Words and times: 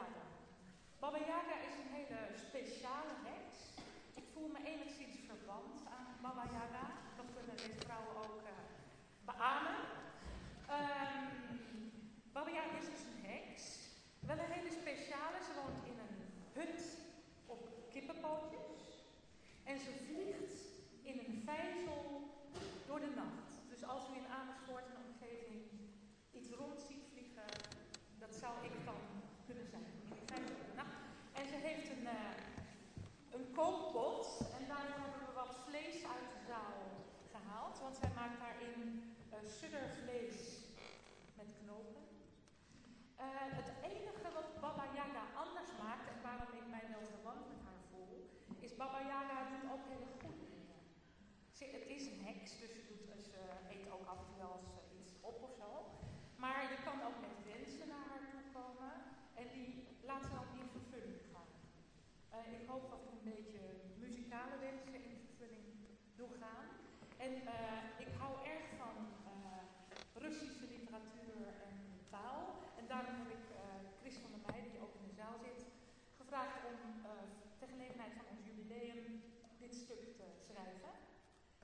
Yaga. 0.00 0.24
Baba 1.00 1.18
Yaga 1.18 1.56
is 1.68 1.74
een 1.80 1.92
hele 1.98 2.20
speciale 2.46 3.14
heks. 3.28 3.58
Ik 4.14 4.26
voel 4.32 4.48
me 4.48 4.60
enigszins 4.72 5.16
verwant 5.28 5.78
aan 5.96 6.06
Baba 6.22 6.44
Yaga. 6.56 6.86
Dat 7.16 7.26
kunnen 7.34 7.56
deze 7.56 7.80
vrouwen 7.86 8.16
ook 8.16 8.40
uh, 8.42 8.52
beamen. 9.24 9.78
Um, 10.76 11.26
Baba 12.32 12.50
Yaga 12.50 12.76
is 12.82 12.90
dus 12.94 13.04
een 13.10 13.24
heks. 13.30 13.64
Wel 14.20 14.38
een 14.38 14.56
hele 14.56 14.72
speciale. 14.80 15.38
Ze 15.46 15.52
woont 15.60 15.84
in 15.90 15.98
een 16.04 16.16
hut 16.58 16.82
op 17.46 17.62
kippenpootjes. 17.90 18.78
En 19.64 19.78
ze 19.78 19.90
vliegt 20.06 20.60
in 21.02 21.18
een 21.18 21.42
vijzel 21.44 22.02
door 22.86 23.00
de 23.00 23.12
nacht. 23.22 23.50
Dus 23.68 23.84
als 23.84 24.04
u 24.10 24.12
in 24.16 24.26
Amersfoort 24.38 24.86
en 24.86 24.96
omgeving 25.08 25.62
iets 26.30 26.50
rond 26.50 26.80
ziet 26.88 27.04
vliegen, 27.12 27.50
dat 28.18 28.34
zou 28.34 28.64
ik 28.64 28.84
dan 28.84 29.02
kunnen 29.46 29.66
zijn. 29.70 29.82
In 30.04 30.16
een 30.20 30.26
vijzel 30.26 30.54
door 30.56 30.68
de 30.70 30.76
nacht. 30.82 31.00
En 31.32 31.46
ze 31.48 31.54
heeft 31.54 31.90
een, 31.90 32.02
uh, 32.02 32.32
een 33.30 33.52
kookpot 33.52 34.40
en 34.58 34.66
daar 34.68 34.86
hebben 34.92 35.26
we 35.26 35.32
wat 35.34 35.56
vlees 35.66 35.94
uit 36.14 36.28
de 36.34 36.40
zaal 36.46 36.80
gehaald. 37.34 37.80
Want 37.80 37.96
zij 37.96 38.10
maakt 38.14 38.38
daarin 38.38 38.78
uh, 39.32 39.50
suddervlees 39.58 40.38
met 41.34 41.54
knopen. 41.62 42.04
Uh, 43.20 43.26
het 43.60 43.70
enige 43.90 44.28
wat 44.38 44.48
Baba 44.60 44.86
Yaga 44.98 45.24
anders 45.44 45.70
maakt 45.82 46.06
en 46.12 46.18
waarom 46.26 46.52
ik 46.60 46.66
mij 46.74 46.86
wel 46.94 47.04
verwant 47.12 47.42
met 47.52 47.60
haar 47.66 47.82
voel, 47.90 48.14
is 48.66 48.76
Baba 48.76 49.00
Yaga 49.12 49.36
doet 49.50 49.66
ook 49.72 49.84
hele 49.92 50.10
goede 50.20 50.46
dingen. 50.56 50.80
Ze, 51.56 51.64
het 51.76 51.86
is 51.96 52.02
een 52.10 52.24
heks, 52.28 52.50
dus 52.60 52.72
ze, 52.74 52.82
doet, 52.88 53.22
ze 53.30 53.40
eet 53.74 53.86
ook 53.94 54.06
af 54.12 54.18
en 54.20 54.26
toe 54.28 54.38
wel 54.44 54.56
eens 54.58 54.72
iets 55.00 55.12
op 55.30 55.38
of 55.48 55.52
zo. 55.62 55.68
Maar 56.42 56.62
je 56.72 56.78
kan 56.86 56.98
ook 57.06 57.18
met 57.26 57.36
wensen 57.50 57.88
naar 57.88 58.06
haar 58.10 58.24
toe 58.32 58.44
komen 58.58 58.92
en 59.40 59.46
die 59.54 59.70
laat 60.08 60.22
ze 60.24 60.30
dan 60.38 60.48
in 60.60 60.68
vervulling 60.76 61.20
gaan. 61.32 61.50
Ik 62.58 62.64
hoop 62.70 62.84
dat 62.90 63.00
ik 63.04 63.10
een 63.16 63.28
beetje 63.32 63.60
muzikale 64.04 64.56
wensen 64.66 64.94
in 65.10 65.16
vervulling 65.26 65.68
doe 66.20 66.30
gaan. 66.42 66.66
En 67.26 67.32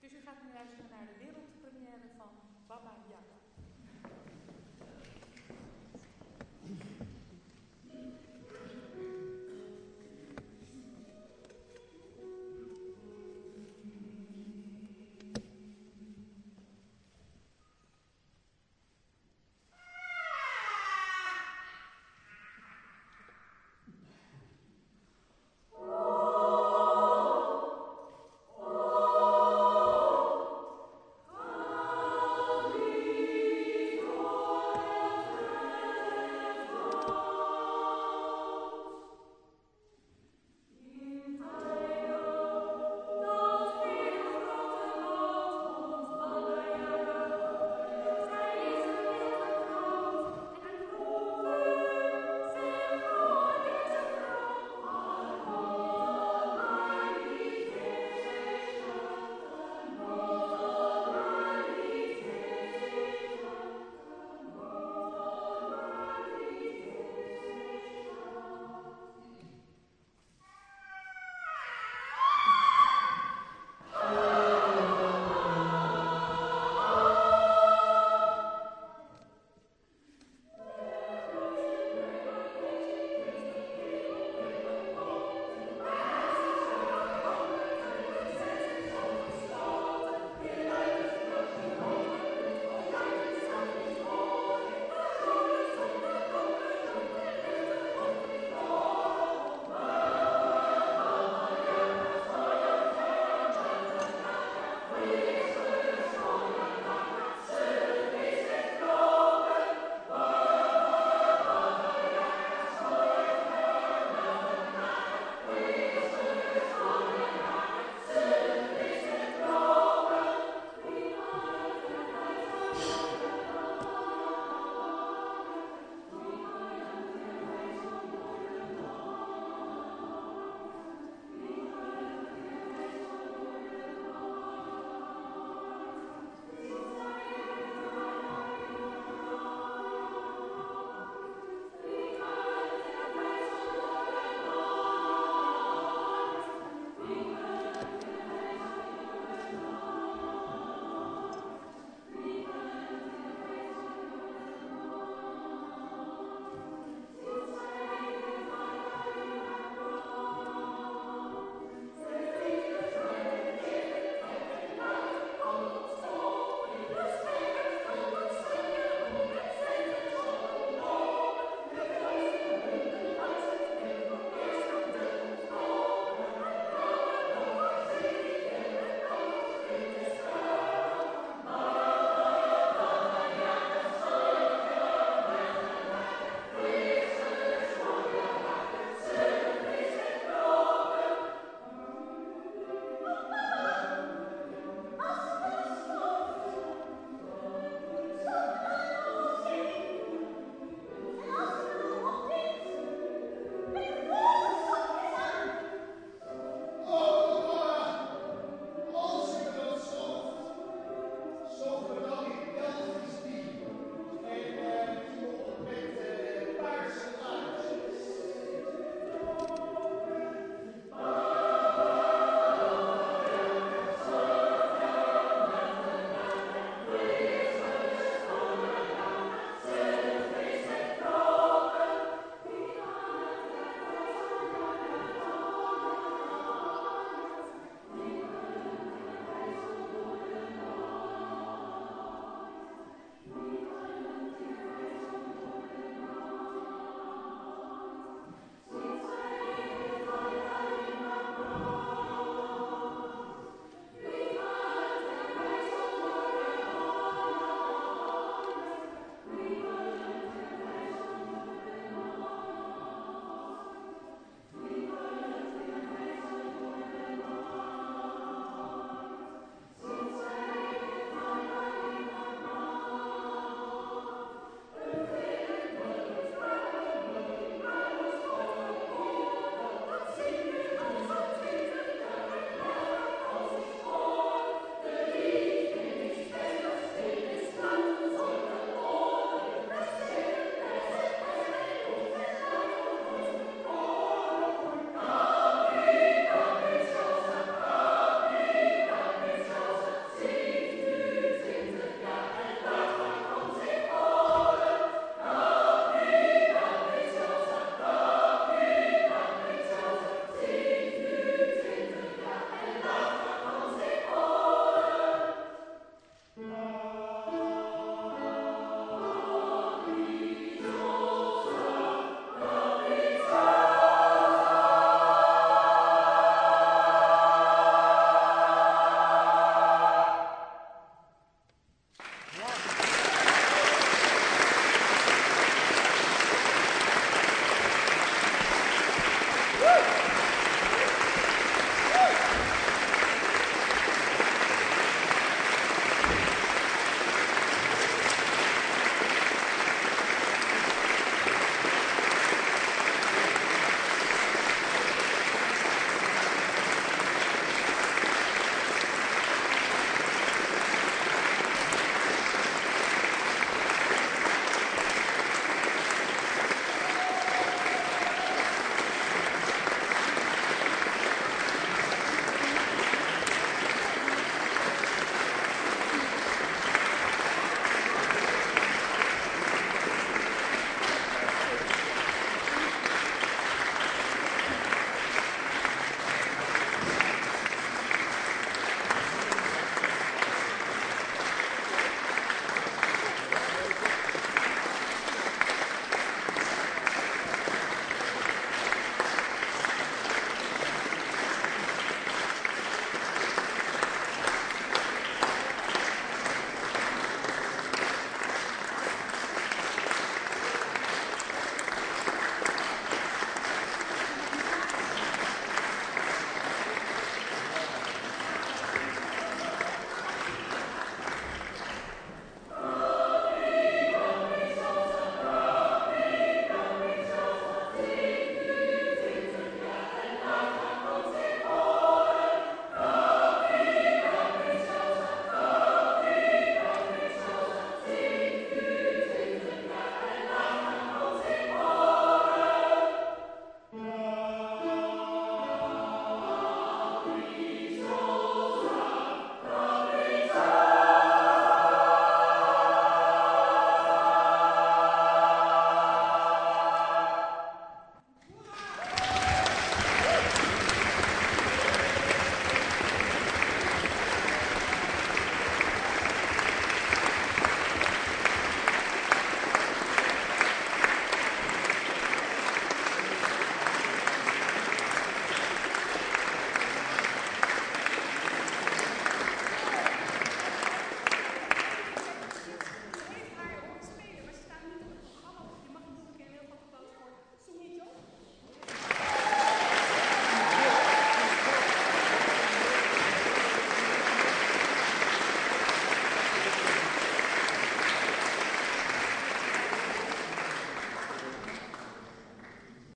Dus 0.00 0.12
u 0.12 0.20
gaat 0.24 0.42
nu 0.42 0.52
luisteren 0.52 0.90
naar 0.90 1.06
de 1.06 1.18
wereldpremière 1.24 2.08
van 2.16 2.30
Baba 2.66 2.94
Yaga. 3.08 3.37